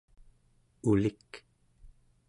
ulik 0.89 1.29